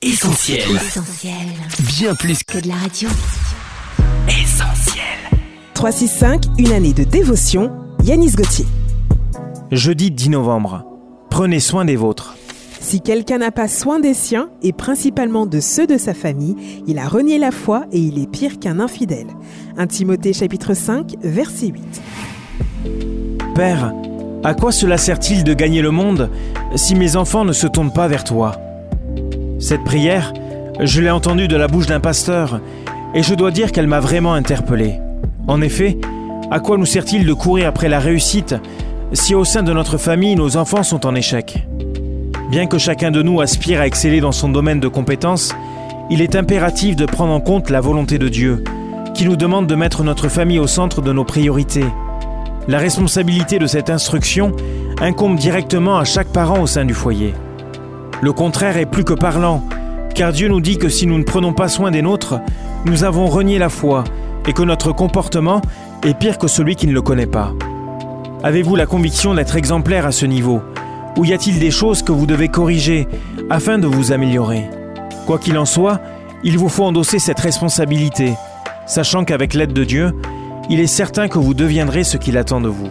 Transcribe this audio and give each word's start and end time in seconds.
Essentiel. 0.00 0.60
Essentiel. 0.76 1.34
Bien 1.98 2.14
plus 2.14 2.44
Que 2.44 2.60
de 2.60 2.68
la 2.68 2.76
radio. 2.76 3.08
qu'essentiel. 4.28 5.02
365, 5.74 6.44
une 6.56 6.70
année 6.70 6.92
de 6.92 7.02
dévotion. 7.02 7.72
Yanis 8.04 8.30
Gauthier. 8.36 8.64
Jeudi 9.72 10.12
10 10.12 10.28
novembre. 10.30 10.84
Prenez 11.30 11.58
soin 11.58 11.84
des 11.84 11.96
vôtres. 11.96 12.36
Si 12.80 13.00
quelqu'un 13.00 13.38
n'a 13.38 13.50
pas 13.50 13.66
soin 13.66 13.98
des 13.98 14.14
siens, 14.14 14.50
et 14.62 14.72
principalement 14.72 15.46
de 15.46 15.58
ceux 15.58 15.88
de 15.88 15.98
sa 15.98 16.14
famille, 16.14 16.54
il 16.86 17.00
a 17.00 17.08
renié 17.08 17.40
la 17.40 17.50
foi 17.50 17.86
et 17.90 17.98
il 17.98 18.22
est 18.22 18.30
pire 18.30 18.60
qu'un 18.60 18.78
infidèle. 18.78 19.26
1 19.78 19.88
Timothée 19.88 20.32
chapitre 20.32 20.74
5, 20.74 21.16
verset 21.24 21.72
8. 21.72 22.02
Père, 23.56 23.92
à 24.44 24.54
quoi 24.54 24.70
cela 24.70 24.96
sert-il 24.96 25.42
de 25.42 25.54
gagner 25.54 25.82
le 25.82 25.90
monde 25.90 26.30
si 26.76 26.94
mes 26.94 27.16
enfants 27.16 27.44
ne 27.44 27.52
se 27.52 27.66
tournent 27.66 27.92
pas 27.92 28.06
vers 28.06 28.22
toi? 28.22 28.52
Cette 29.58 29.82
prière, 29.82 30.32
je 30.80 31.00
l'ai 31.00 31.10
entendue 31.10 31.48
de 31.48 31.56
la 31.56 31.66
bouche 31.66 31.86
d'un 31.86 31.98
pasteur 31.98 32.60
et 33.14 33.22
je 33.24 33.34
dois 33.34 33.50
dire 33.50 33.72
qu'elle 33.72 33.88
m'a 33.88 33.98
vraiment 33.98 34.34
interpellé. 34.34 34.94
En 35.48 35.60
effet, 35.60 35.98
à 36.50 36.60
quoi 36.60 36.78
nous 36.78 36.86
sert-il 36.86 37.26
de 37.26 37.32
courir 37.32 37.66
après 37.66 37.88
la 37.88 37.98
réussite 37.98 38.54
si 39.12 39.34
au 39.34 39.44
sein 39.44 39.62
de 39.62 39.72
notre 39.72 39.96
famille 39.96 40.36
nos 40.36 40.56
enfants 40.56 40.84
sont 40.84 41.06
en 41.06 41.14
échec? 41.14 41.66
Bien 42.50 42.66
que 42.66 42.78
chacun 42.78 43.10
de 43.10 43.20
nous 43.20 43.40
aspire 43.40 43.80
à 43.80 43.86
exceller 43.86 44.20
dans 44.20 44.32
son 44.32 44.48
domaine 44.48 44.80
de 44.80 44.88
compétences, 44.88 45.52
il 46.08 46.22
est 46.22 46.36
impératif 46.36 46.94
de 46.94 47.04
prendre 47.04 47.32
en 47.32 47.40
compte 47.40 47.68
la 47.68 47.80
volonté 47.80 48.18
de 48.18 48.28
Dieu, 48.28 48.62
qui 49.12 49.24
nous 49.24 49.36
demande 49.36 49.66
de 49.66 49.74
mettre 49.74 50.04
notre 50.04 50.28
famille 50.28 50.60
au 50.60 50.66
centre 50.68 51.02
de 51.02 51.12
nos 51.12 51.24
priorités. 51.24 51.84
La 52.68 52.78
responsabilité 52.78 53.58
de 53.58 53.66
cette 53.66 53.90
instruction 53.90 54.52
incombe 55.00 55.36
directement 55.36 55.98
à 55.98 56.04
chaque 56.04 56.28
parent 56.28 56.60
au 56.60 56.66
sein 56.66 56.84
du 56.84 56.94
foyer. 56.94 57.34
Le 58.20 58.32
contraire 58.32 58.76
est 58.76 58.86
plus 58.86 59.04
que 59.04 59.14
parlant, 59.14 59.62
car 60.14 60.32
Dieu 60.32 60.48
nous 60.48 60.60
dit 60.60 60.76
que 60.76 60.88
si 60.88 61.06
nous 61.06 61.18
ne 61.18 61.22
prenons 61.22 61.52
pas 61.52 61.68
soin 61.68 61.92
des 61.92 62.02
nôtres, 62.02 62.40
nous 62.84 63.04
avons 63.04 63.26
renié 63.26 63.58
la 63.58 63.68
foi 63.68 64.02
et 64.48 64.52
que 64.52 64.62
notre 64.62 64.92
comportement 64.92 65.62
est 66.04 66.18
pire 66.18 66.38
que 66.38 66.48
celui 66.48 66.74
qui 66.74 66.88
ne 66.88 66.92
le 66.92 67.02
connaît 67.02 67.26
pas. 67.26 67.52
Avez-vous 68.42 68.74
la 68.74 68.86
conviction 68.86 69.34
d'être 69.34 69.56
exemplaire 69.56 70.04
à 70.04 70.12
ce 70.12 70.26
niveau? 70.26 70.62
Ou 71.16 71.24
y 71.24 71.32
a-t-il 71.32 71.60
des 71.60 71.70
choses 71.70 72.02
que 72.02 72.12
vous 72.12 72.26
devez 72.26 72.48
corriger 72.48 73.06
afin 73.50 73.78
de 73.78 73.86
vous 73.86 74.10
améliorer? 74.10 74.68
Quoi 75.26 75.38
qu'il 75.38 75.58
en 75.58 75.64
soit, 75.64 76.00
il 76.42 76.58
vous 76.58 76.68
faut 76.68 76.84
endosser 76.84 77.18
cette 77.18 77.40
responsabilité, 77.40 78.34
sachant 78.86 79.24
qu'avec 79.24 79.54
l'aide 79.54 79.72
de 79.72 79.84
Dieu, 79.84 80.12
il 80.70 80.80
est 80.80 80.86
certain 80.86 81.28
que 81.28 81.38
vous 81.38 81.54
deviendrez 81.54 82.02
ce 82.02 82.16
qu'il 82.16 82.36
attend 82.36 82.60
de 82.60 82.68
vous. 82.68 82.90